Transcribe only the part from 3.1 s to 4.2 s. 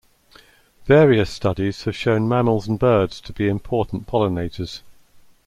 to be important